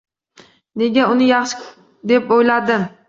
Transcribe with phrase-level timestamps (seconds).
[0.81, 1.61] Nega uni yaxshi
[2.13, 2.89] deb o‘yladim